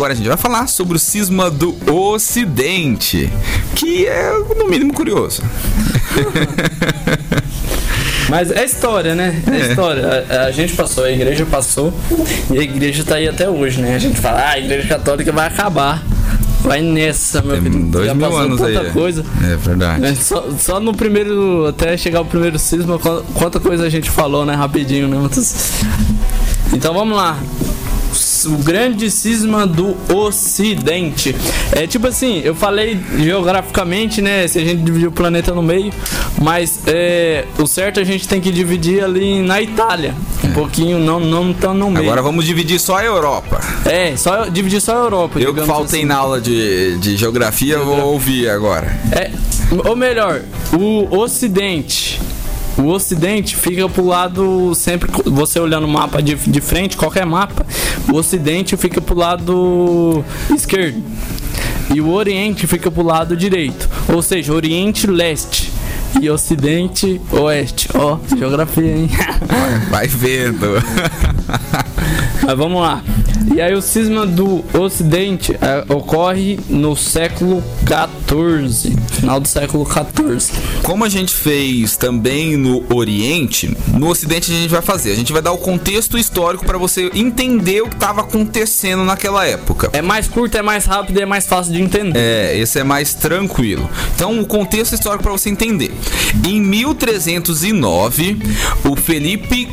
[0.00, 3.30] agora a gente vai falar sobre o cisma do Ocidente,
[3.76, 5.42] que é no mínimo curioso.
[8.30, 9.42] Mas é história, né?
[9.46, 9.68] É, É.
[9.70, 10.26] história.
[10.30, 11.92] A, a gente passou, a igreja passou
[12.50, 13.94] e a igreja tá aí até hoje, né?
[13.94, 16.02] A gente fala, ah, a igreja católica vai acabar.
[16.62, 17.84] Vai nessa, meu Tem filho.
[17.86, 18.74] dois Já mil anos aí.
[18.74, 18.90] tanta é.
[18.92, 19.24] coisa.
[19.52, 20.16] É verdade.
[20.16, 24.46] Só, só no primeiro, até chegar o primeiro cisma, quan- quanta coisa a gente falou,
[24.46, 24.54] né?
[24.54, 25.16] Rapidinho, né?
[26.72, 27.36] Então vamos lá.
[28.46, 31.34] O grande cisma do Ocidente.
[31.72, 34.46] É tipo assim, eu falei geograficamente, né?
[34.48, 35.92] Se a gente dividir o planeta no meio,
[36.40, 40.14] mas é, o certo a gente tem que dividir ali na Itália.
[40.42, 42.04] Um pouquinho, não, não tão no meio.
[42.04, 43.60] Agora vamos dividir só a Europa.
[43.84, 45.38] É, só dividir só a Europa.
[45.38, 46.08] Eu que faltei assim.
[46.08, 48.86] na aula de, de geografia, vou ouvir agora.
[49.12, 49.30] É,
[49.88, 52.20] ou melhor, o Ocidente.
[52.78, 55.10] O Ocidente fica pro lado sempre.
[55.26, 57.66] Você olhando o mapa de, de frente, qualquer mapa,
[58.10, 61.02] o Ocidente fica pro lado esquerdo.
[61.92, 63.88] E o Oriente fica pro lado direito.
[64.12, 65.70] Ou seja, Oriente Leste.
[66.20, 67.88] E Ocidente Oeste.
[67.94, 69.10] Ó, geografia, hein?
[69.90, 70.66] Vai vendo.
[72.42, 73.02] Mas vamos lá.
[73.54, 78.96] E aí o cisma do Ocidente é, ocorre no século XIV.
[79.12, 80.52] Final do século XIV.
[80.82, 85.12] Como a gente fez também no Oriente, no Ocidente a gente vai fazer.
[85.12, 89.46] A gente vai dar o contexto histórico para você entender o que estava acontecendo naquela
[89.46, 89.90] época.
[89.92, 92.18] É mais curto, é mais rápido e é mais fácil de entender.
[92.18, 93.88] É, esse é mais tranquilo.
[94.14, 95.92] Então, o contexto histórico para você entender.
[96.46, 98.38] Em 1309,
[98.84, 99.68] o Felipe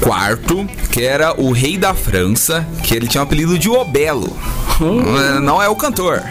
[0.00, 4.36] IV, que era o rei da França, que ele tinha o apelido de Obelo.
[4.80, 6.22] Não é- Não é o cantor.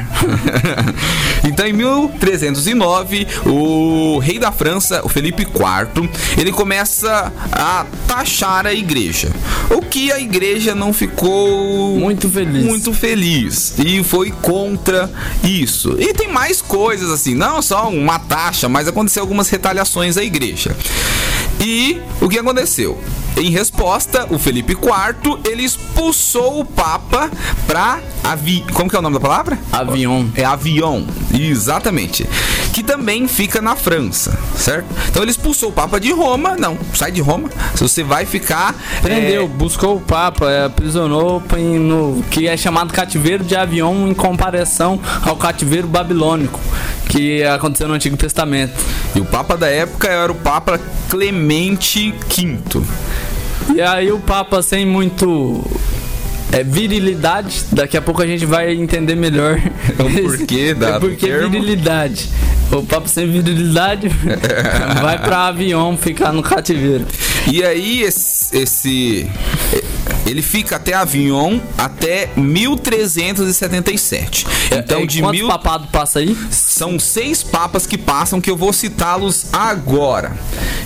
[1.43, 8.73] então, em 1309, o rei da França, o Felipe IV, ele começa a taxar a
[8.73, 9.29] igreja.
[9.69, 12.63] O que a igreja não ficou Muito feliz.
[12.65, 15.09] muito feliz e foi contra
[15.43, 15.95] isso.
[15.99, 20.75] E tem mais coisas assim, não só uma taxa, mas aconteceu algumas retaliações à igreja.
[21.59, 22.97] E o que aconteceu?
[23.37, 27.29] Em resposta, o Felipe IV ele expulsou o Papa
[27.67, 28.63] pra avi...
[28.73, 29.57] como que é o nome da palavra?
[29.71, 30.29] Avião.
[30.35, 31.03] É Avion,
[31.33, 32.27] exatamente.
[32.73, 34.87] Que também fica na França, certo?
[35.09, 36.55] Então ele expulsou o Papa de Roma.
[36.55, 37.49] Não, sai de Roma.
[37.75, 38.75] Se você vai ficar.
[39.01, 41.41] Prendeu, é, buscou o Papa, é, aprisionou
[41.79, 46.59] no que é chamado cativeiro de avião em comparação ao cativeiro babilônico
[47.09, 48.73] que aconteceu no Antigo Testamento.
[49.15, 50.79] E o Papa da época era o Papa
[51.09, 52.59] Clemente V.
[53.75, 55.63] E aí o Papa sem muito
[56.51, 59.59] é, virilidade, daqui a pouco a gente vai entender melhor
[59.99, 61.49] O porquê da- é porque termo.
[61.49, 62.29] virilidade.
[62.71, 64.07] O Papa sem virilidade
[65.01, 67.05] vai pra avião ficar no cativeiro.
[67.51, 69.27] E aí esse, esse-
[70.29, 74.45] ele fica até Avignon até 1377.
[74.71, 76.37] Então É, de quantos mil papado passa aí?
[76.51, 80.37] São seis papas que passam que eu vou citá-los agora.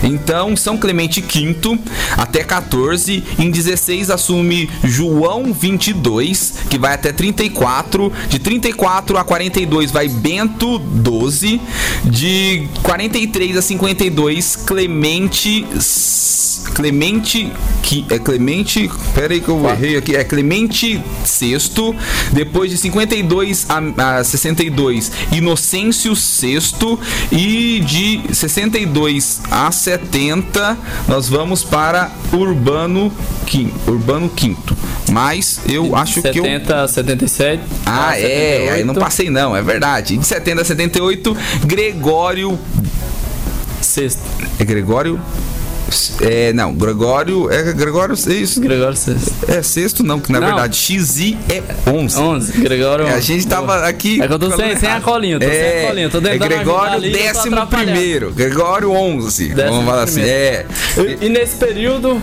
[0.02, 1.80] Então, São Clemente V
[2.18, 9.92] até 14, em 16 assume João 22, que vai até 34, de 34 a 42
[9.92, 11.62] vai Bento 12,
[12.06, 15.66] de 43 a 52 Clemente
[16.64, 17.52] Clemente
[17.82, 21.96] que é Clemente, pera aí que eu errei aqui, é Clemente VI,
[22.32, 26.98] depois de 52 a, a 62 Inocêncio VI
[27.32, 33.12] e de 62 a 70 nós vamos para Urbano
[33.46, 34.56] V, Urbano V.
[35.12, 37.64] Mas eu acho que eu 70 a 77.
[37.86, 38.86] ah, a é, aí 78.
[38.86, 40.18] não passei não, é verdade.
[40.18, 42.58] De 70 a 78, Gregório
[43.82, 44.22] Sexto.
[44.60, 45.20] é Gregório
[46.22, 48.60] é, não, Gregório é Gregório é isso.
[48.60, 49.34] Gregório sexto.
[49.48, 50.48] É sexto não, que na Não.
[50.48, 52.20] verdade XI é 11.
[52.20, 52.62] 11.
[52.62, 54.22] Gregório É, a gente tava aqui.
[54.22, 56.10] É que eu tô sem, sem a colinha, eu tô é, sem a colinha.
[56.10, 58.32] Tô é Gregório décimo primeiro.
[58.32, 59.50] Gregório 11.
[59.50, 60.22] Décimo vamos falar assim.
[60.22, 60.66] É.
[60.98, 62.22] E, e nesse período,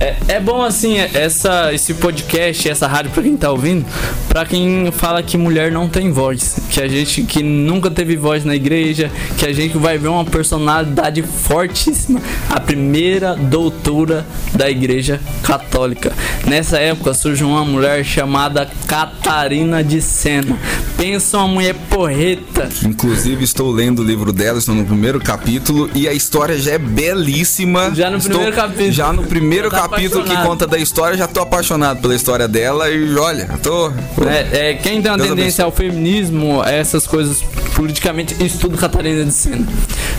[0.00, 3.84] é, é bom assim, essa, esse podcast, essa rádio pra quem tá ouvindo,
[4.28, 8.44] pra quem fala que mulher não tem voz, que a gente que nunca teve voz
[8.44, 15.20] na igreja, que a gente vai ver uma personalidade fortíssima, a primeira doutora da igreja
[15.42, 16.12] católica.
[16.46, 20.58] Nessa época surge uma mulher chamada Catarina de Sena.
[20.96, 22.68] Pensa uma mulher porreta.
[22.84, 26.78] Inclusive, estou lendo o livro dela, estou no primeiro capítulo e a história já é
[26.78, 27.94] belíssima.
[27.94, 28.92] Já no Estou- primeiro capítulo.
[28.92, 32.88] Já no primeiro tá capítulo que conta da história, já tô apaixonado pela história dela
[32.90, 33.90] e olha, tô.
[34.26, 37.42] É, é, quem tem uma Deus tendência ao feminismo, a essas coisas
[37.74, 39.66] politicamente, estudo Catarina de Sena.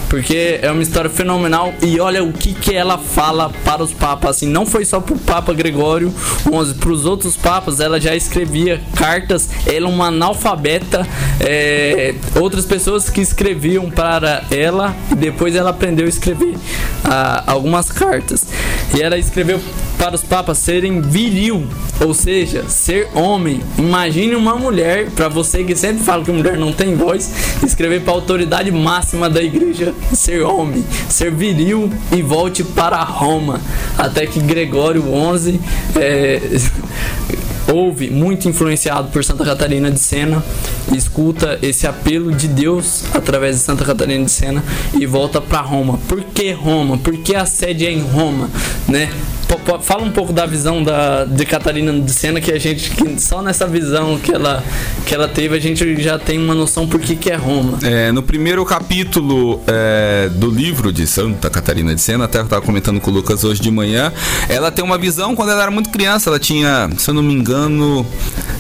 [0.09, 4.38] Porque é uma história fenomenal e olha o que, que ela fala para os papas.
[4.38, 8.15] Assim, não foi só para o Papa Gregório XI, para os outros papas ela já
[8.15, 9.47] escrevia cartas.
[9.65, 11.07] Ela é uma analfabeta.
[11.39, 16.57] É, outras pessoas que escreviam para ela e depois ela aprendeu a escrever
[17.06, 18.45] ah, algumas cartas.
[18.94, 19.60] E ela escreveu
[19.98, 21.66] para os papas serem viril,
[22.04, 23.62] ou seja, ser homem.
[23.78, 27.32] Imagine uma mulher, para você que sempre fala que mulher não tem voz,
[27.64, 33.62] escrever para a autoridade máxima da igreja ser homem, ser viril e volte para Roma.
[33.98, 35.60] Até que Gregório XI
[35.96, 36.42] é,
[37.71, 40.44] ouve, muito influenciado por Santa Catarina de Sena,
[40.94, 44.63] escuta esse apelo de Deus através de Santa Catarina de Sena
[44.94, 45.97] e volta para Roma.
[46.07, 46.97] Por que Roma?
[46.97, 48.50] Por que a sede é em Roma,
[48.88, 49.09] né?
[49.81, 53.42] Fala um pouco da visão da, de Catarina de Sena, que a gente, que só
[53.42, 54.63] nessa visão que ela,
[55.06, 57.77] que ela teve, a gente já tem uma noção por que, que é Roma.
[57.83, 62.62] É, no primeiro capítulo é, do livro de Santa Catarina de Sena, até eu estava
[62.62, 64.13] comentando com o Lucas hoje de manhã,
[64.48, 67.33] ela tem uma visão quando ela era muito criança, ela tinha, se eu não me
[67.33, 68.06] engano,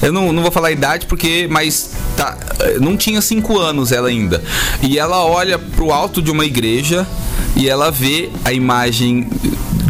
[0.01, 2.37] eu não, não vou falar a idade porque, mas tá,
[2.79, 4.43] não tinha cinco anos ela ainda.
[4.81, 7.07] E ela olha pro alto de uma igreja
[7.55, 9.27] e ela vê a imagem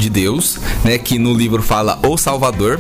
[0.01, 2.79] de Deus, né, que no livro fala o Salvador.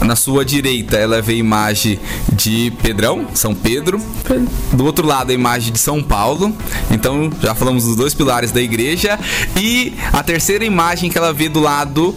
[0.00, 1.98] Na sua direita ela vê a imagem
[2.32, 4.00] de Pedrão, São Pedro.
[4.72, 6.54] Do outro lado a imagem de São Paulo.
[6.90, 9.18] Então já falamos dos dois pilares da igreja.
[9.56, 12.14] E a terceira imagem que ela vê do lado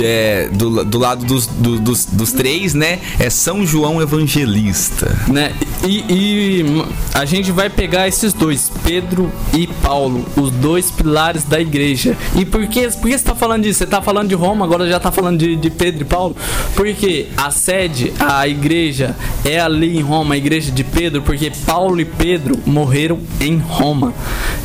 [0.00, 3.00] é, do, do lado dos, do, dos, dos três, né?
[3.18, 5.14] É São João Evangelista.
[5.28, 5.52] Né?
[5.84, 6.84] E, e
[7.14, 12.16] a gente vai pegar esses dois, Pedro e Paulo, os dois pilares da igreja.
[12.36, 13.78] E por que, por que você tá falando disso?
[13.78, 16.36] Você tá falando de Roma, agora já tá falando de, de Pedro e Paulo?
[16.82, 19.14] Porque a sede, a igreja,
[19.44, 24.12] é ali em Roma, a igreja de Pedro, porque Paulo e Pedro morreram em Roma.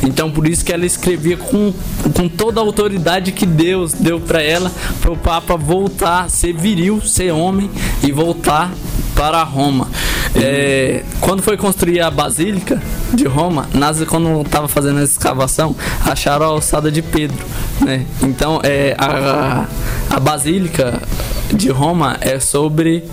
[0.02, 1.72] Então por isso que ela escrevia com,
[2.12, 7.00] com toda a autoridade que Deus deu para ela, para o Papa voltar, ser viril,
[7.00, 7.70] ser homem
[8.02, 8.72] e voltar
[9.14, 9.88] para Roma.
[10.34, 12.82] É, quando foi construir a Basílica
[13.14, 15.74] de Roma, nas, quando estava fazendo essa escavação,
[16.04, 17.46] acharam a alçada de Pedro.
[17.80, 18.04] Né?
[18.22, 19.66] Então, é, a,
[20.10, 21.00] a Basílica
[21.58, 23.04] de Roma é sobre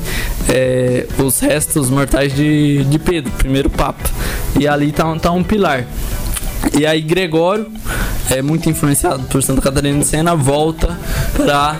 [0.48, 4.04] é, os restos mortais de, de Pedro, primeiro Papa.
[4.60, 5.84] E ali está tá um pilar.
[6.78, 7.68] E aí Gregório,
[8.30, 10.98] é muito influenciado por Santa Catarina de Sena, volta
[11.36, 11.78] para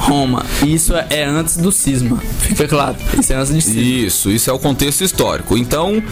[0.00, 0.44] Roma.
[0.66, 2.96] Isso é antes do cisma, fica claro.
[3.18, 3.82] Isso é antes de cisma.
[3.82, 5.56] Isso, isso é o contexto histórico.
[5.56, 6.02] Então,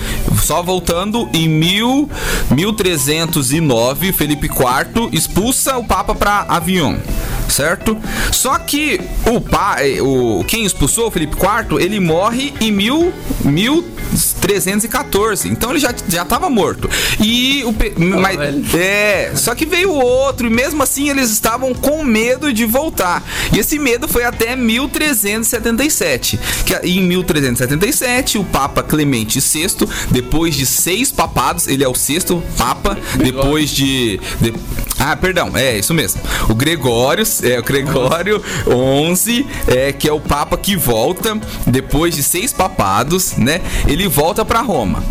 [0.42, 2.08] só voltando, em mil,
[2.50, 6.96] 1309, Felipe IV expulsa o Papa para Avignon
[7.48, 7.96] certo?
[8.30, 13.12] Só que o pai, o quem expulsou o Felipe IV, ele morre em mil,
[14.48, 15.48] 1314.
[15.48, 16.88] Então ele já já estava morto.
[17.20, 22.02] E o oh, mas, é, só que veio outro e mesmo assim eles estavam com
[22.02, 23.22] medo de voltar.
[23.54, 26.38] E esse medo foi até 1377.
[26.64, 29.68] Que em 1377 o Papa Clemente VI,
[30.10, 34.54] depois de seis papados, ele é o sexto papa, depois de, de
[34.98, 36.20] ah, perdão, é isso mesmo.
[36.48, 42.22] O Gregório, é o Gregório 11, é que é o papa que volta depois de
[42.22, 43.60] seis papados, né?
[43.86, 45.02] Ele volta para Roma.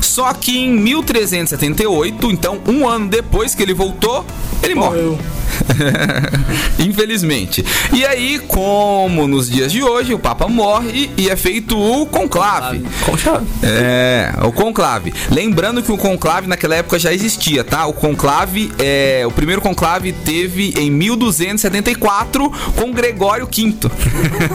[0.00, 4.24] Só que em 1378, então um ano depois que ele voltou,
[4.62, 5.12] ele morreu.
[5.12, 5.38] morre.
[6.78, 7.64] Infelizmente.
[7.92, 12.84] E aí, como nos dias de hoje, o Papa morre e é feito o conclave.
[13.04, 13.46] Conclave.
[13.62, 15.12] É, o conclave.
[15.30, 17.86] Lembrando que o conclave naquela época já existia, tá?
[17.86, 23.74] O conclave, é, o primeiro conclave teve em 1274 com Gregório V.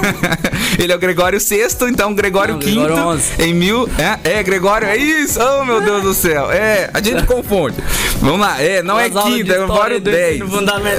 [0.79, 3.89] Ele é o Gregório VI, então Gregório Não, V Gregório em mil.
[3.97, 5.39] É, é, Gregório, é isso!
[5.41, 6.49] Oh, meu Deus do céu!
[6.51, 7.77] É, a gente confunde.
[8.19, 10.39] Vamos lá, é, não é quinto, é Gregório 10.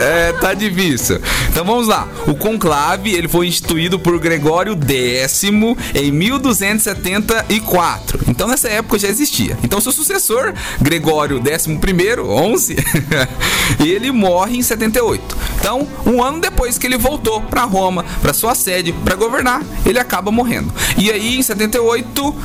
[0.00, 1.20] É, tá difícil.
[1.48, 2.06] Então vamos lá.
[2.26, 5.44] O conclave, ele foi instituído por Gregório X
[5.94, 8.20] em 1274.
[8.28, 9.56] Então nessa época já existia.
[9.62, 11.78] Então seu sucessor, Gregório XI,
[12.20, 12.76] 11,
[13.80, 15.38] ele morre em 78.
[15.58, 19.98] Então, um ano depois que ele voltou para Roma, para sua sede, para governar, ele
[19.98, 20.70] acaba morrendo.
[20.98, 22.36] E aí em 78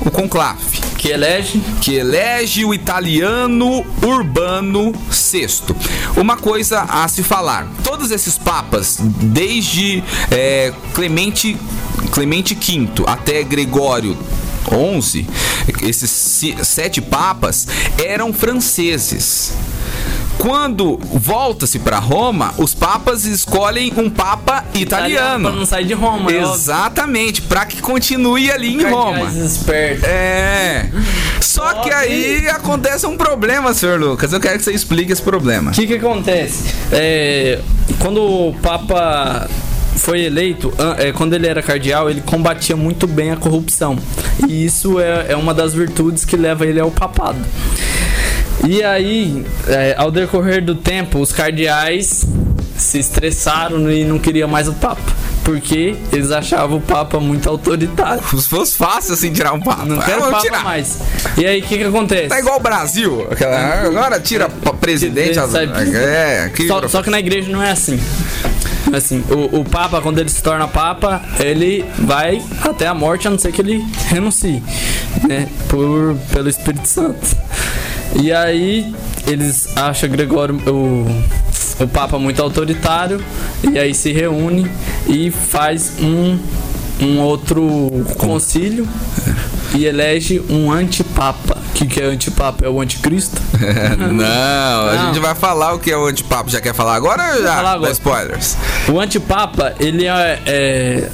[0.00, 5.74] o conclave que elege que elege o italiano Urbano VI.
[6.16, 11.58] Uma coisa a se falar: todos esses papas, desde é, Clemente
[12.10, 14.16] Clemente V até Gregório
[14.70, 15.26] 11,
[15.82, 16.10] esses
[16.62, 17.66] sete papas
[18.02, 19.52] eram franceses.
[20.38, 25.48] Quando volta-se para Roma, os papas escolhem um papa italiano.
[25.48, 26.42] Pra não sair de Roma, é.
[26.42, 29.30] Exatamente, para que continue ali em Roma.
[29.32, 30.04] Espertos.
[30.04, 30.90] É.
[31.40, 34.32] Só que aí acontece um problema, senhor Lucas.
[34.32, 35.70] Eu quero que você explique esse problema.
[35.70, 36.74] O que que acontece?
[36.92, 37.60] É,
[37.98, 39.48] quando o Papa
[39.96, 43.96] foi eleito, é, quando ele era cardeal, ele combatia muito bem a corrupção.
[44.48, 47.38] E isso é, é uma das virtudes que leva ele ao papado.
[48.66, 52.26] E aí, é, ao decorrer do tempo, os cardeais
[52.76, 55.00] se estressaram e não queriam mais o Papa.
[55.44, 58.22] Porque eles achavam o Papa muito autoritário.
[58.38, 59.84] Se fosse fácil assim tirar um papa.
[59.84, 60.64] Não ah, quero Papa tirar.
[60.64, 60.98] mais.
[61.36, 62.28] E aí, o que que acontece?
[62.28, 63.28] Tá igual o Brasil.
[63.30, 64.48] aquela- Agora tira
[64.80, 65.38] presidente.
[65.38, 66.66] as- É, que.
[66.66, 68.00] Só, só que na igreja não é assim.
[68.92, 73.30] Assim, o, o Papa, quando ele se torna Papa, ele vai até a morte, a
[73.30, 74.62] não ser que ele renuncie,
[75.26, 75.48] né?
[75.68, 77.36] Por, pelo Espírito Santo.
[78.14, 78.94] E aí,
[79.26, 81.06] eles acham Gregório, o,
[81.82, 83.22] o Papa, muito autoritário,
[83.72, 84.70] e aí se reúne
[85.06, 86.38] e faz um,
[87.00, 88.88] um outro concílio
[89.74, 91.58] e elege um antipapa.
[91.58, 92.64] O que, que é antipapa?
[92.64, 93.42] É o anticristo?
[94.12, 95.06] não, a Não.
[95.06, 96.48] gente vai falar o que é o antipapo.
[96.48, 97.56] Já quer falar agora ou já?
[97.56, 97.90] falar agora.
[97.92, 98.56] Spoilers.
[98.88, 101.10] O antipapa, ele é, é,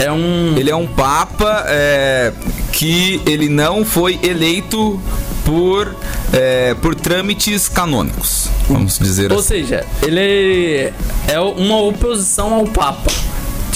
[0.00, 0.54] é um...
[0.58, 2.32] Ele é um papa é,
[2.72, 5.00] que ele não foi eleito
[5.48, 5.96] por,
[6.30, 8.50] é, por trâmites canônicos.
[8.68, 9.48] Vamos dizer Ou assim.
[9.48, 10.92] seja, ele
[11.26, 13.10] é uma oposição ao Papa.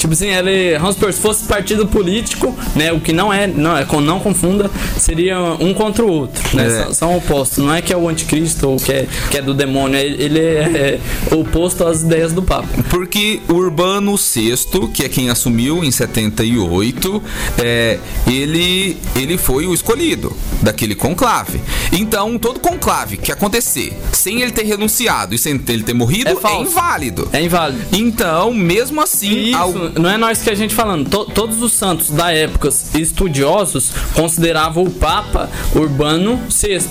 [0.03, 3.77] Tipo assim, ele, vamos supor, se fosse partido político, né, o que não é, não,
[3.77, 4.69] é, não confunda,
[4.99, 6.83] seria um contra o outro, né, É.
[6.83, 9.53] são, são opostos, não é que é o anticristo ou que é, que é do
[9.53, 10.99] demônio, ele ele é,
[11.31, 12.67] é oposto às ideias do Papa.
[12.89, 17.23] Porque Urbano VI, que é quem assumiu em 78,
[17.59, 21.61] é, ele, ele foi o escolhido daquele conclave.
[21.93, 26.33] Então, todo conclave que acontecer sem ele ter renunciado e sem ele ter morrido É
[26.33, 27.29] é, inválido.
[27.31, 27.85] É inválido.
[27.93, 31.09] Então, mesmo assim, isso não é nós que a gente falando.
[31.09, 36.81] To- todos os santos da época estudiosos consideravam o Papa Urbano VI.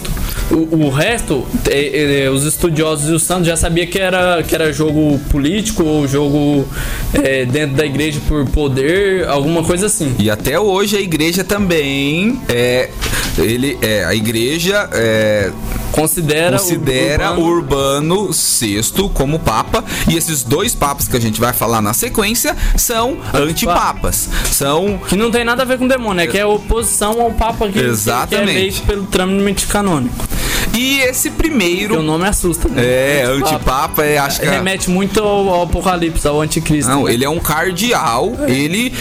[0.51, 4.55] O, o resto, eh, eh, os estudiosos e os santos já sabia que era, que
[4.55, 6.69] era jogo político ou jogo
[7.15, 10.15] eh, dentro da igreja por poder, alguma coisa assim.
[10.19, 12.91] E até hoje a igreja também é.
[13.39, 14.05] Ele é.
[14.05, 15.51] A igreja é,
[15.93, 18.81] Considera, considera o Urbano- Urbano VI
[19.15, 19.85] como papa.
[20.11, 24.29] E esses dois papas que a gente vai falar na sequência são antipapas.
[24.51, 24.99] São.
[25.09, 27.75] que não tem nada a ver com demônio, é que é oposição ao Papa que,
[27.75, 28.51] que é Exatamente.
[28.51, 30.25] eleito pelo trâmite canônico.
[30.75, 32.03] E esse Porque o primeiro.
[32.03, 32.69] nome assusta.
[32.69, 32.83] né?
[32.85, 34.05] É, Antipapa.
[34.05, 34.19] é.
[34.19, 36.91] Acho que é- Remete muito ao, ao Apocalipse, ao Anticristo.
[36.91, 37.13] Não, né?
[37.15, 38.33] ele é um cardeal.
[38.47, 38.93] Ele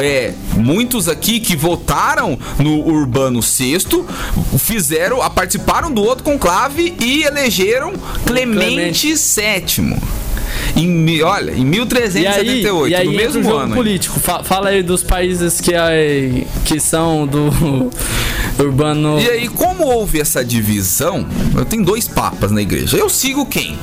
[0.00, 3.78] é muitos aqui que votaram no Urbano VI
[4.58, 7.92] fizeram, participaram do outro conclave e elegeram
[8.26, 9.96] Clemente VII.
[10.76, 13.74] Em, olha, em E aí, 1378, e aí no mesmo jogo ano.
[13.74, 14.18] político.
[14.20, 17.90] Fa- fala aí dos países que, aí- que são do
[18.58, 19.18] urbano.
[19.20, 22.96] E aí, como houve essa divisão, eu tenho dois papas na igreja.
[22.96, 23.76] Eu sigo quem?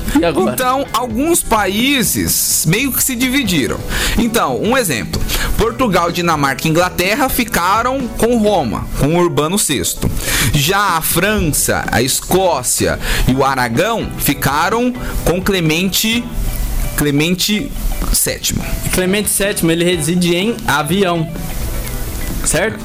[0.52, 3.78] Então, alguns países meio que se dividiram.
[4.18, 5.20] Então, um exemplo:
[5.56, 9.82] Portugal, Dinamarca e Inglaterra ficaram com Roma, com Urbano VI.
[10.54, 12.98] Já a França, a Escócia
[13.28, 14.92] e o Aragão ficaram
[15.24, 16.24] com Clemente
[17.02, 17.68] Clemente
[18.12, 18.62] VII.
[18.92, 21.28] Clemente VII, ele reside em avião.
[22.44, 22.78] Certo?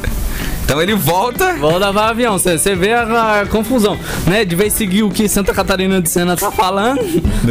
[0.66, 2.36] Então ele volta Vou lavar avião.
[2.36, 3.96] Você vê a, a confusão,
[4.26, 4.44] né?
[4.44, 7.00] De vez seguir o que Santa Catarina de Sena tá falando.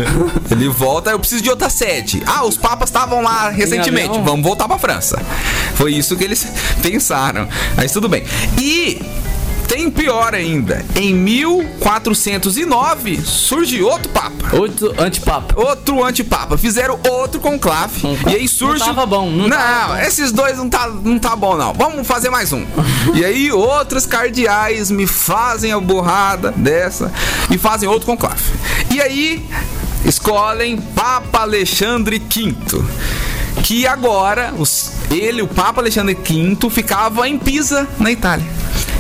[0.51, 2.21] Ele volta, eu preciso de outra sede.
[2.27, 5.19] Ah, os papas estavam lá recentemente, vamos voltar pra França.
[5.77, 6.47] Foi isso que eles
[6.83, 7.49] pensaram.
[7.77, 8.25] Mas tudo bem.
[8.61, 9.01] E
[9.77, 10.83] tem pior ainda.
[10.95, 14.57] Em 1409 surge outro papa.
[14.57, 15.55] Outro antipapa.
[15.61, 16.57] Outro antipapa.
[16.57, 18.01] Fizeram outro conclave.
[18.03, 18.79] Não- e aí surge.
[18.81, 20.01] não tava bom, não tava bom.
[20.01, 21.75] esses dois não tá, não tá bom, não.
[21.75, 22.65] Vamos fazer mais um.
[23.15, 27.13] e aí outros cardeais me fazem a burrada dessa
[27.51, 28.43] e fazem outro conclave.
[28.91, 29.45] E aí
[30.07, 32.55] escolhem Papa Alexandre V.
[33.63, 38.47] Que agora, os- ele, o Papa Alexandre V, ficava em Pisa, na Itália.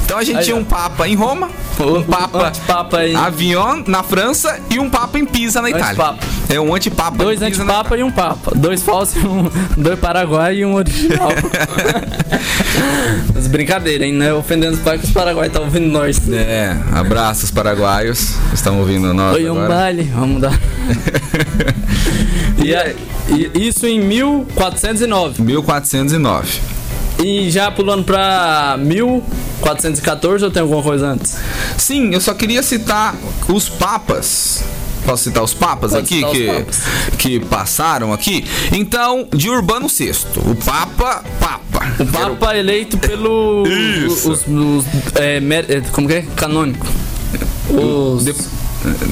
[0.06, 4.04] Então a gente Aí, tinha um Papa em Roma, um Papa antipapa em- Avignon na
[4.04, 5.88] França e um Papa em Pisa na Itália.
[5.88, 6.18] Antipapa.
[6.48, 8.52] É um antipapa Dois antipapa e um papa.
[8.54, 11.30] Dois falsos, um, dois paraguai e um original.
[13.34, 14.12] Mas brincadeira, hein?
[14.12, 16.20] Não é ofendendo os pais que os paraguaios estão ouvindo nós.
[16.30, 20.54] É, abraços paraguaios, estão ouvindo nós Foi um baile, vamos dar.
[22.62, 22.72] e,
[23.58, 25.42] e isso em 1409.
[25.42, 26.60] 1409.
[27.22, 31.36] E já pulando pra 1414 ou tem alguma coisa antes?
[31.78, 33.14] Sim, eu só queria citar
[33.48, 34.62] os papas.
[35.04, 36.80] Posso citar os papas Pode aqui os que, papas.
[37.16, 38.44] que passaram aqui?
[38.72, 40.10] Então, de Urbano VI,
[40.44, 41.86] o Papa, Papa.
[42.00, 43.64] O Papa eleito pelo.
[43.66, 44.32] Isso.
[44.32, 46.22] Os, os- é, mer- é, como que é?
[46.34, 46.86] Canônico.
[47.70, 48.24] Os.
[48.24, 48.34] De-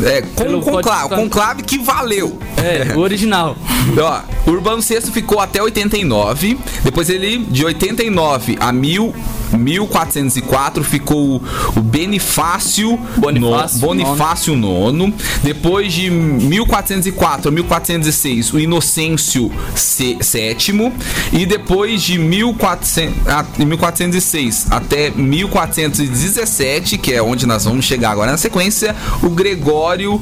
[0.04, 2.38] é, com, Pelo conclave, conclave que valeu.
[2.56, 3.56] É, o original.
[3.98, 6.58] Ó, Urbano VI ficou até 89.
[6.82, 9.14] Depois ele, de 89 a 1000,
[9.56, 11.36] 1404, ficou
[11.76, 15.14] o Benifácio Bonifácio no, Bonifácio IX.
[15.42, 20.92] Depois de 1404 a 1406, o Inocêncio VII.
[21.32, 28.30] E depois de 1400, a- 1406 até 1417, que é onde nós vamos chegar agora
[28.32, 30.20] na sequência, o Gregório,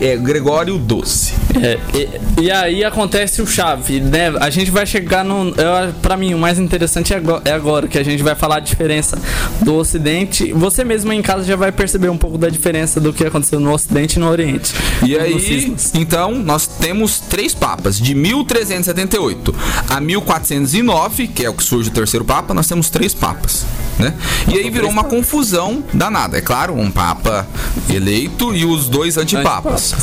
[0.00, 1.34] é, Gregório XII.
[1.62, 4.32] É, e, e aí acontece o chave, né?
[4.40, 5.48] A gente vai chegar no.
[5.50, 8.56] Eu, pra mim, o mais interessante é agora, é agora, que a gente vai falar
[8.56, 9.18] a diferença
[9.62, 10.52] do Ocidente.
[10.52, 13.72] Você mesmo em casa já vai perceber um pouco da diferença do que aconteceu no
[13.72, 14.74] Ocidente e no Oriente.
[15.04, 17.98] E aí, então, nós temos três papas.
[17.98, 19.54] De 1378
[19.88, 23.64] a 1409, que é o que surge o terceiro papa, nós temos três papas.
[23.98, 24.12] Né?
[24.48, 26.36] E aí virou uma confusão danada.
[26.36, 27.46] É claro, um papa
[27.88, 29.94] eleito e os dois antipapas.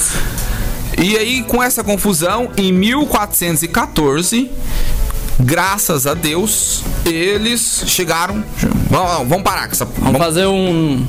[0.97, 4.49] E aí, com essa confusão, em 1414,
[5.39, 8.43] graças a Deus, eles chegaram.
[8.89, 9.85] Vamos, vamos parar com essa.
[9.85, 11.05] Vamos fazer um.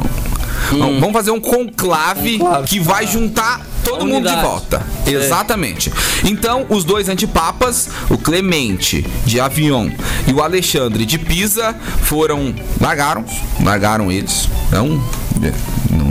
[0.70, 2.68] Vamos vamos fazer um conclave, Conclave.
[2.68, 4.86] que vai juntar todo mundo de volta.
[5.06, 5.10] É.
[5.10, 5.92] Exatamente.
[6.24, 9.90] Então, os dois antipapas, o Clemente de Avion
[10.26, 12.54] e o Alexandre de Pisa, foram.
[12.80, 13.24] largaram,
[13.62, 14.48] largaram eles.
[14.70, 15.02] Não,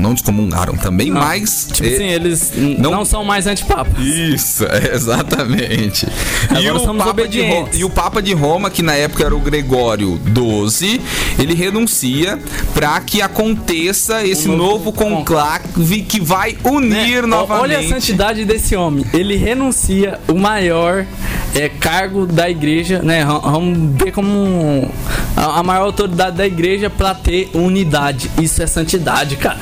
[0.01, 1.67] não, descomungaram também, mas.
[1.71, 3.93] Tipo assim, eles n- não- não, são mais antipapas.
[4.03, 6.07] isso, é, exatamente.
[6.49, 7.79] Agora somos Papa de Ro- obedientes.
[7.79, 10.19] e o Papa de Roma, que na época era o Gregório
[10.69, 10.99] XII,
[11.39, 12.39] ele renuncia
[12.73, 17.27] para que aconteça esse Um novo novo conclave que vai unir Né?
[17.27, 17.61] novamente.
[17.63, 19.05] Olha a santidade desse homem.
[19.13, 21.05] Ele renuncia o maior
[21.53, 23.25] é, cargo da igreja, né?
[23.25, 24.89] Vam- Vamos ver como
[25.35, 28.31] a, maior autoridade da igreja pra ter unidade.
[28.41, 29.59] Isso é santidade, cara.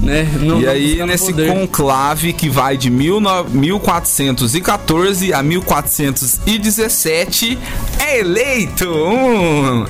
[0.00, 0.26] Né?
[0.40, 1.52] Não E aí, nesse poder.
[1.52, 7.58] conclave que vai de 19 1414 a 1417,
[7.98, 9.84] é eleito um,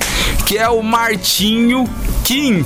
[0.50, 1.84] que é o Martinho
[2.28, 2.64] V,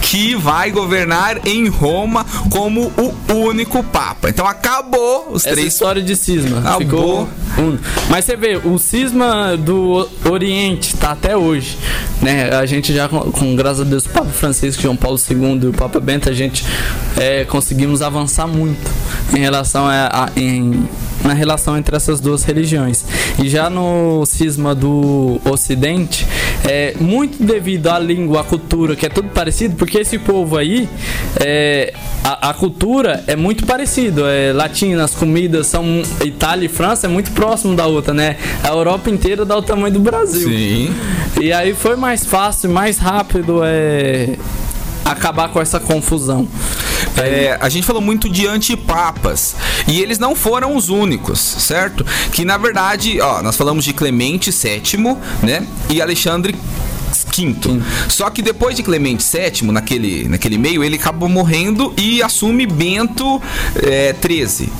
[0.00, 4.28] que vai governar em Roma como o único Papa.
[4.28, 6.58] Então acabou os Essa três história de cisma.
[6.60, 6.78] Acabou.
[6.78, 7.28] Ficou
[7.64, 7.78] um.
[8.08, 11.76] Mas você vê, o cisma do Oriente tá até hoje.
[12.22, 12.50] Né?
[12.50, 15.66] A gente já, com, com graças a Deus, o Papa Francisco, João Paulo II e
[15.66, 16.64] o Papa Bento, a gente
[17.16, 18.88] é, conseguimos avançar muito
[19.36, 20.88] em relação a, a- em,
[21.24, 23.04] na relação entre essas duas religiões.
[23.42, 26.26] E já no cisma do Ocidente,
[26.66, 30.88] é muito devido à língua, à cultura, que é tudo parecido, porque esse povo aí,
[31.40, 34.26] é, a, a cultura é muito parecido.
[34.26, 36.02] É, latina, as comidas são.
[36.24, 38.36] Itália e França é muito próximo da outra, né?
[38.64, 40.48] A Europa inteira dá o tamanho do Brasil.
[40.48, 40.94] Sim.
[41.40, 44.36] E aí foi mais fácil, mais rápido é,
[45.04, 46.48] acabar com essa confusão.
[47.16, 49.56] É, a gente falou muito de antipapas
[49.88, 52.04] e eles não foram os únicos, certo?
[52.32, 55.66] Que na verdade, ó, nós falamos de Clemente VII, né?
[55.88, 57.82] E Alexandre V.
[58.08, 63.40] Só que depois de Clemente VII, naquele, naquele meio, ele acabou morrendo e assume Bento
[63.82, 64.70] é, XIII.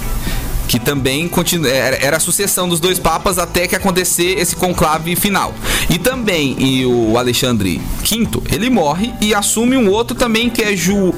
[0.68, 1.30] Que também
[1.64, 5.54] era era a sucessão dos dois papas até que acontecer esse conclave final.
[5.88, 10.74] E também e o Alexandre V, ele morre e assume um outro também que é
[10.74, 11.14] Ju,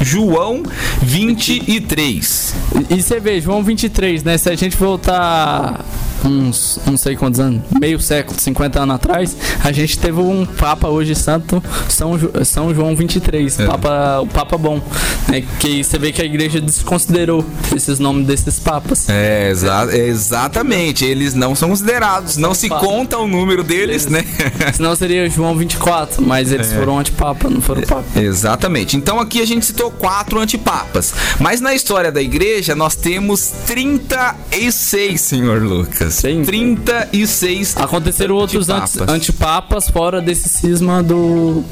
[0.00, 0.62] João
[1.02, 2.54] 23.
[2.90, 4.38] E você vê, João 23, né?
[4.38, 5.84] Se a gente voltar
[6.26, 10.88] uns, não sei quantos anos, meio século, 50 anos atrás, a gente teve um Papa
[10.88, 13.66] hoje santo, São, Jo- São João 23, É.
[13.66, 14.80] Papa, o Papa bom.
[15.28, 15.42] Né?
[15.60, 19.08] Que você vê que a igreja desconsiderou esses nomes desses papas.
[19.08, 21.04] É, exa- é, exatamente.
[21.04, 22.36] Eles não são considerados.
[22.36, 22.84] Não se Papa.
[22.84, 24.24] conta o número deles, né?
[24.74, 26.76] Senão seria João 24, mas eles É.
[26.76, 28.04] foram antipapa, não foram papa.
[28.20, 28.96] Exatamente.
[28.96, 31.12] Então aqui a gente citou quatro antipapas.
[31.40, 36.15] Mas na história da igreja nós temos 36, senhor Lucas.
[36.16, 36.42] Sim.
[36.44, 39.90] 36 Aconteceram outros anti- antipapas.
[39.90, 41.62] fora desse cisma do,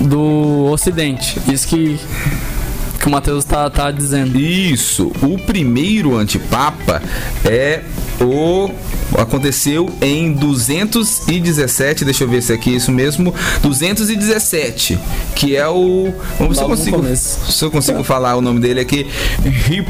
[0.00, 1.40] do Ocidente.
[1.52, 1.98] Isso que,
[3.00, 4.38] que o Mateus tá, tá dizendo.
[4.38, 5.10] Isso.
[5.22, 7.02] O primeiro antipapa
[7.44, 7.82] é
[8.20, 8.70] o
[9.18, 14.96] aconteceu em 217, deixa eu ver se aqui é isso mesmo, 217,
[15.34, 18.78] que é o vamos ver se eu consigo se eu consigo falar o nome dele
[18.78, 19.08] aqui,
[19.44, 19.88] Hip,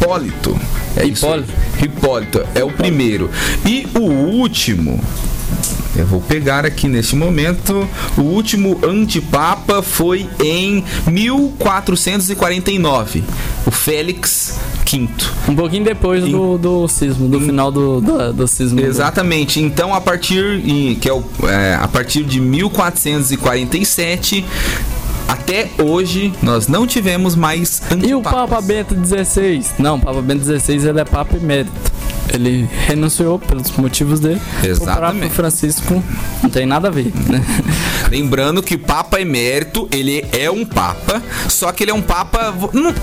[0.00, 0.56] Hipólito.
[0.96, 1.40] É isso aí.
[1.40, 1.84] Hipólito.
[1.84, 3.28] Hipólito é o primeiro.
[3.66, 5.00] E o último
[5.96, 7.88] Eu vou pegar aqui neste momento.
[8.16, 13.24] O último antipapa foi em 1449.
[13.66, 14.56] O Félix
[14.90, 15.06] V.
[15.48, 18.80] Um pouquinho depois do, do cisma, do final do, do, do cisma.
[18.80, 19.60] Exatamente.
[19.60, 20.62] Então, a partir,
[21.00, 24.46] que é, o, é a partir de 1447
[25.28, 28.10] até hoje nós não tivemos mais antipapas.
[28.10, 29.62] E o Papa Bento XVI?
[29.78, 31.70] Não, o Papa Bento XVI ele é Papa emérito.
[32.32, 34.40] Ele renunciou pelos motivos dele.
[34.62, 35.16] Exatamente.
[35.16, 36.02] O Papa Francisco
[36.42, 37.44] não tem nada a ver, né?
[38.10, 42.54] Lembrando que o Papa emérito, ele é um Papa, só que ele é um Papa.
[42.72, 42.94] Não,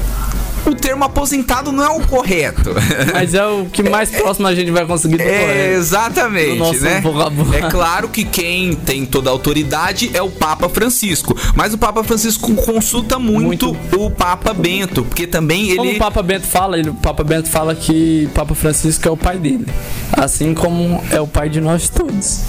[0.70, 2.72] o termo aposentado não é o correto.
[3.14, 5.80] Mas é o que mais próximo a gente vai conseguir do é, correto.
[5.80, 7.02] Exatamente, né?
[7.02, 7.66] Vocabulário.
[7.66, 12.04] É claro que quem tem toda a autoridade é o Papa Francisco, mas o Papa
[12.04, 14.04] Francisco consulta muito, muito.
[14.04, 17.50] o Papa Bento, porque também ele Como o Papa Bento fala, ele, o Papa Bento
[17.50, 19.66] fala que o Papa Francisco é o pai dele,
[20.14, 22.42] assim como é o pai de nós todos.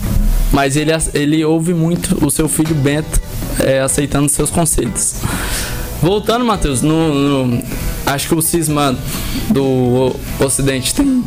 [0.53, 3.21] Mas ele, ele ouve muito o seu filho Bento
[3.61, 5.17] é, aceitando seus conselhos.
[6.03, 7.63] Voltando, Matheus, no, no,
[8.05, 8.97] acho que o cisma
[9.51, 11.25] do Ocidente tem.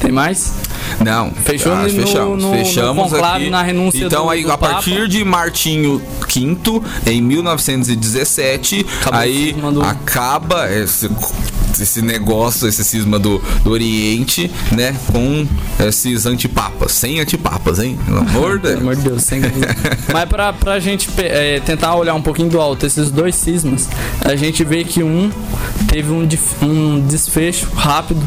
[0.00, 0.52] Tem mais?
[1.00, 1.30] Não.
[1.32, 2.42] Fechou ah, no, fechamos.
[2.42, 3.50] No, fechamos no aqui.
[3.50, 9.52] na renúncia Então do, aí do a partir de Martinho V em 1917, Acabou aí
[9.52, 9.82] do...
[9.82, 11.08] acaba esse
[11.80, 14.94] esse negócio, esse cisma do, do Oriente, né?
[15.12, 15.46] Com
[15.86, 16.92] esses antipapas.
[16.92, 17.98] Sem antipapas, hein?
[18.04, 18.80] Pelo amor de Deus.
[18.80, 19.40] Amor de Deus, sem
[20.12, 23.88] Mas pra, pra gente é, tentar olhar um pouquinho do alto, esses dois cismas,
[24.20, 25.30] a gente vê que um
[25.88, 26.26] teve um,
[26.62, 28.22] um desfecho rápido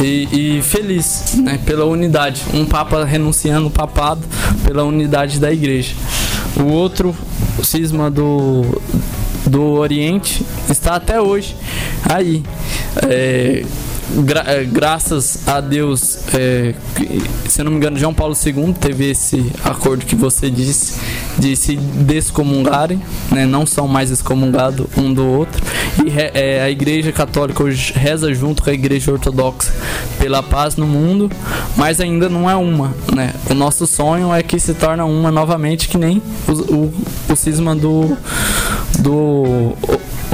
[0.00, 1.58] e, e feliz, né?
[1.64, 2.42] Pela unidade.
[2.52, 4.22] Um papa renunciando o papado
[4.64, 5.94] pela unidade da igreja.
[6.56, 7.14] O outro
[7.62, 8.80] cisma do
[9.46, 11.56] do Oriente está até hoje
[12.08, 12.42] aí.
[13.02, 13.64] É,
[14.22, 16.74] gra é, graças a Deus, é,
[17.48, 21.00] se não me engano, João Paulo II teve esse acordo que você disse
[21.38, 25.62] de se descomungarem, né, não são mais excomungados um do outro.
[26.04, 29.72] E é, a Igreja Católica hoje reza junto com a Igreja Ortodoxa
[30.18, 31.30] pela paz no mundo,
[31.76, 32.94] mas ainda não é uma.
[33.14, 33.32] Né?
[33.50, 36.94] O nosso sonho é que se torne uma novamente, que nem o, o,
[37.30, 38.16] o cisma do,
[39.04, 39.76] do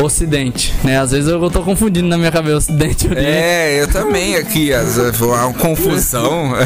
[0.01, 0.99] Ocidente, né?
[0.99, 3.09] Às vezes eu tô confundindo na minha cabeça Ocidente.
[3.15, 6.53] É, eu também aqui, as, uma confusão.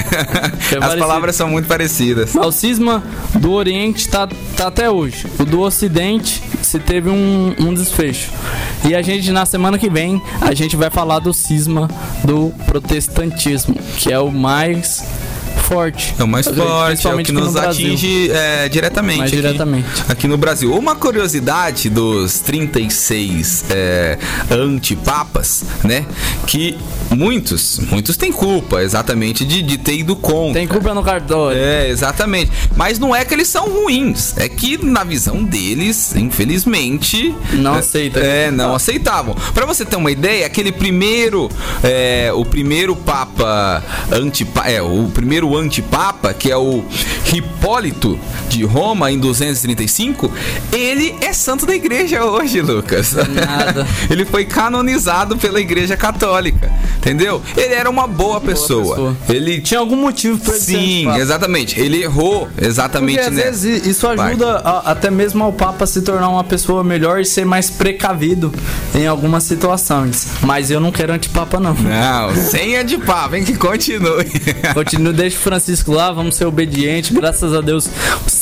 [0.75, 2.35] É as palavras são muito parecidas.
[2.35, 3.03] O cisma
[3.37, 5.27] do Oriente tá, tá até hoje.
[5.38, 8.31] O do Ocidente se teve um, um desfecho.
[8.85, 11.88] E a gente, na semana que vem, a gente vai falar do cisma
[12.25, 15.05] do protestantismo, que é o mais
[15.64, 16.14] forte.
[16.18, 20.29] É o mais forte, é o que nos atinge é, diretamente, mais aqui, diretamente aqui
[20.29, 20.74] no Brasil.
[20.74, 24.18] Uma curiosidade dos 36 é,
[24.50, 26.07] antipapas, né?
[26.46, 26.77] Que
[27.11, 30.55] muitos, muitos têm culpa, exatamente, de, de ter ido contra.
[30.55, 31.59] Tem culpa no cartório.
[31.59, 32.50] É, exatamente.
[32.77, 37.35] Mas não é que eles são ruins, é que na visão deles, infelizmente.
[37.53, 38.22] Não aceitam.
[38.22, 39.35] É, não aceitavam.
[39.55, 41.50] Para você ter uma ideia, aquele primeiro.
[41.83, 44.68] É, o primeiro Papa antipapa.
[44.68, 46.85] É, o primeiro antipapa, que é o
[47.33, 50.31] Hipólito de Roma, em 235,
[50.73, 53.14] ele é santo da igreja hoje, Lucas.
[53.14, 53.87] Nada.
[54.09, 57.43] ele foi canonizado pela igreja católica, entendeu?
[57.57, 58.95] Ele era uma boa, boa pessoa.
[58.95, 59.17] pessoa.
[59.29, 61.79] Ele tinha algum motivo para Sim, exatamente.
[61.79, 66.29] Ele errou exatamente Porque, às vezes isso ajuda a, até mesmo ao Papa se tornar
[66.29, 68.53] uma pessoa melhor e ser mais precavido
[68.95, 70.29] em algumas situações.
[70.43, 71.75] Mas eu não quero antipapa, não.
[71.75, 74.25] Não, sem antipapa, vem que continue.
[74.73, 77.14] Continue, deixa Francisco lá, vamos ser obedientes.
[77.14, 77.87] Graças a Deus,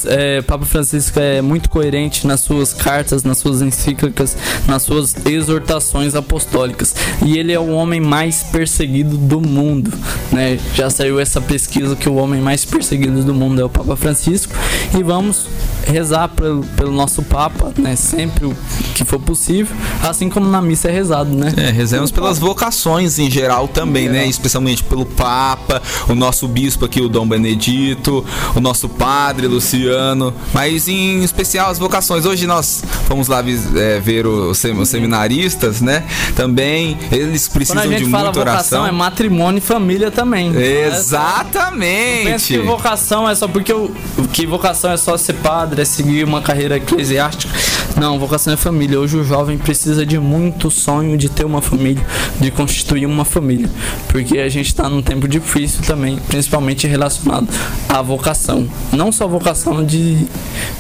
[0.07, 4.37] é, Papa Francisco é muito coerente nas suas cartas, nas suas encíclicas,
[4.69, 6.95] nas suas exortações apostólicas.
[7.27, 9.93] E ele é o homem mais perseguido do mundo.
[10.31, 10.61] Né?
[10.75, 14.55] Já saiu essa pesquisa que o homem mais perseguido do mundo é o Papa Francisco.
[14.97, 15.49] E vamos
[15.87, 17.97] rezar pelo, pelo nosso Papa, né?
[17.97, 18.57] Sempre o
[18.95, 21.53] que for possível, assim como na missa é rezado, né?
[21.57, 24.27] É, rezemos pelas vocações em geral também, né?
[24.27, 28.25] Especialmente pelo Papa, o nosso bispo aqui, o Dom Benedito,
[28.55, 32.27] o nosso padre Luciano, mas em especial as vocações.
[32.27, 33.43] Hoje nós fomos lá
[33.77, 36.05] é, ver os, seminaristas, né?
[36.35, 38.87] Também eles precisam de muita vocação, oração.
[38.87, 40.53] É matrimônio e família também.
[40.55, 42.25] Exatamente.
[42.25, 43.93] Pensa que vocação é só porque o
[44.33, 47.53] que vocação é só ser padre, é seguir uma carreira eclesiástica.
[47.97, 48.99] Não, vocação é família.
[48.99, 52.05] Hoje o jovem precisa de muito sonho de ter uma família,
[52.41, 53.71] de constituir uma família,
[54.09, 57.49] porque a gente está num tempo difícil também, principalmente relacionado
[57.89, 58.69] à vocação.
[58.93, 60.27] Não só vocação de,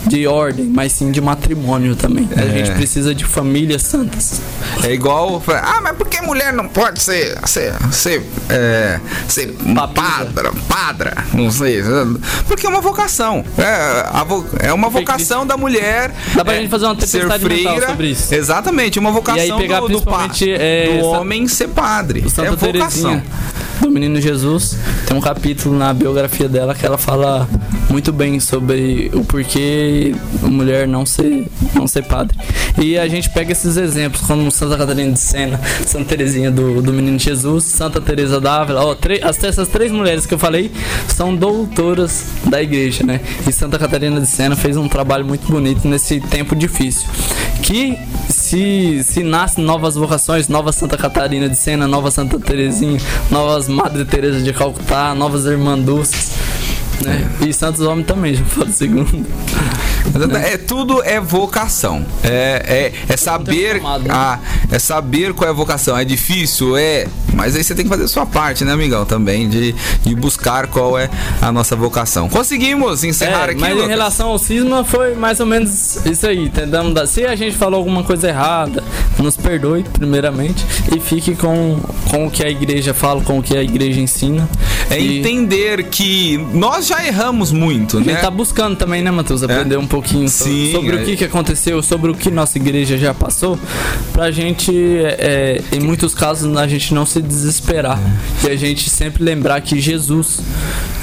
[0.06, 2.28] de ordem, mas sim de matrimônio também.
[2.36, 2.40] É.
[2.40, 4.40] A gente precisa de famílias santas.
[4.82, 5.42] É igual.
[5.48, 9.54] Ah, mas por que mulher não pode ser ser ser, é, ser
[9.94, 11.82] padra, padra, não sei,
[12.46, 13.44] porque é uma vocação.
[13.58, 16.12] É, é uma vocação da mulher.
[16.34, 18.34] Dá pra é, gente fazer uma ser freira, sobre isso.
[18.34, 22.20] Exatamente, uma vocação e aí pegar do, do, pa, é, do homem ser padre.
[22.20, 22.72] É vocação.
[22.72, 23.24] Terezinha
[23.80, 27.48] do Menino Jesus, tem um capítulo na biografia dela que ela fala
[27.90, 32.36] muito bem sobre o porquê a mulher não ser, não ser padre.
[32.80, 36.92] E a gente pega esses exemplos, como Santa Catarina de Sena, Santa Terezinha do, do
[36.92, 40.72] Menino Jesus, Santa Teresa d'Ávila, ó, as, essas três mulheres que eu falei
[41.08, 43.20] são doutoras da igreja, né?
[43.46, 47.08] E Santa Catarina de Sena fez um trabalho muito bonito nesse tempo difícil.
[47.62, 47.96] Que
[48.52, 54.04] se, se nascem novas vocações, nova Santa Catarina de Sena, nova Santa Terezinha, novas Madre
[54.04, 56.32] Teresa de Calcutá, novas Irmandúcias,
[57.02, 57.30] né?
[57.40, 59.26] E Santos Homem também, já falo segundo.
[60.44, 62.04] É, tudo é vocação.
[62.22, 64.08] É, é, é saber né?
[64.10, 64.38] a,
[64.70, 65.96] é saber qual é a vocação.
[65.96, 67.06] É difícil, é.
[67.34, 69.04] Mas aí você tem que fazer a sua parte, né, amigão?
[69.06, 71.08] Também de, de buscar qual é
[71.40, 72.28] a nossa vocação.
[72.28, 73.60] Conseguimos encerrar é, aqui.
[73.60, 73.86] Mas Lucas.
[73.86, 76.48] em relação ao cisma foi mais ou menos isso aí.
[76.50, 78.84] Tentamos Se a gente falou alguma coisa errada,
[79.18, 83.56] nos perdoe, primeiramente, e fique com, com o que a igreja fala, com o que
[83.56, 84.48] a igreja ensina.
[84.90, 85.20] É e...
[85.20, 88.06] entender que nós já erramos muito, né?
[88.06, 89.42] A gente tá buscando também, né, Matheus?
[89.42, 89.78] Aprender é.
[89.78, 91.02] um pouquinho Sim, sobre, é.
[91.02, 93.58] o que, que aconteceu, sobre o que nossa igreja já passou,
[94.10, 98.00] pra gente, é, em muitos casos, a gente não se desesperar.
[98.42, 98.46] É.
[98.46, 100.40] E a gente sempre lembrar que Jesus,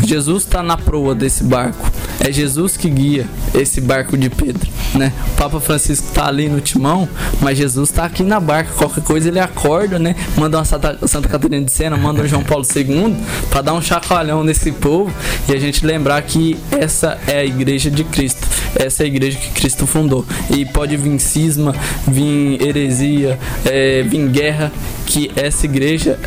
[0.04, 1.90] Jesus tá na proa desse barco.
[2.20, 5.14] É Jesus que guia esse barco de Pedro, né?
[5.34, 7.08] O Papa Francisco tá ali no timão,
[7.42, 8.74] mas Jesus tá aqui na barca.
[8.74, 10.16] Qualquer coisa ele acorda, né?
[10.38, 13.16] Manda uma Santa, Santa Catarina de Sena, manda um João Paulo II
[13.50, 15.12] para dar um chacoalhão nesse povo
[15.48, 18.46] e a gente lembrar que essa é a igreja de Cristo.
[18.76, 20.26] Essa é a igreja que Cristo fundou.
[20.50, 21.74] E pode vir cisma,
[22.08, 24.72] vir heresia, é, vir guerra,
[25.06, 26.20] que essa igreja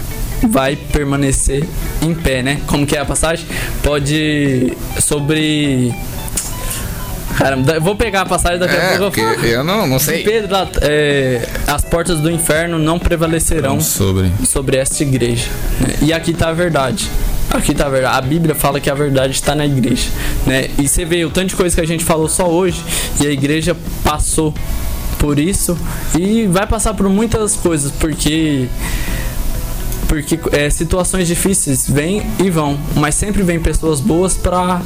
[0.46, 1.64] vai permanecer
[2.00, 2.60] em pé, né?
[2.66, 3.46] Como que é a passagem?
[3.82, 5.94] Pode sobre
[7.36, 9.18] Caramba, vou pegar a passagem daqui é, a pouco.
[9.18, 10.22] Eu, eu não, não sei.
[10.22, 15.48] Pedro, é, as portas do inferno não prevalecerão sobre, sobre esta igreja.
[15.80, 15.94] Né?
[16.02, 17.10] E aqui está a verdade.
[17.50, 18.16] Aqui tá a verdade.
[18.16, 20.08] A Bíblia fala que a verdade está na igreja,
[20.46, 20.68] né?
[20.78, 22.82] E você vê o tanto de coisa que a gente falou só hoje
[23.20, 24.54] e a igreja passou
[25.18, 25.78] por isso
[26.18, 28.66] e vai passar por muitas coisas porque
[30.12, 34.82] porque é, situações difíceis vêm e vão, mas sempre vem pessoas boas para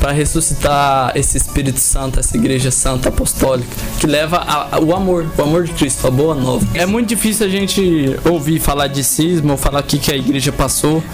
[0.00, 3.68] para ressuscitar esse Espírito Santo, essa Igreja Santa Apostólica,
[4.00, 6.66] que leva a, a, o amor, o amor de Cristo, a boa nova.
[6.72, 10.16] É muito difícil a gente ouvir falar de cisma ou falar o que, que a
[10.16, 11.04] igreja passou,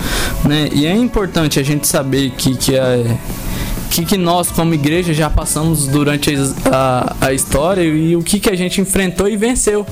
[0.44, 0.68] né?
[0.72, 3.16] E é importante a gente saber que, que é
[3.92, 6.34] que, que nós, como igreja, já passamos durante
[6.72, 9.86] a, a, história e o que, que a gente enfrentou e venceu.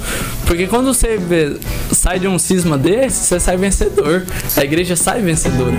[0.47, 1.59] Porque quando você vê,
[1.93, 4.25] sai de um cisma desse, você sai vencedor.
[4.57, 5.79] A igreja sai vencedora.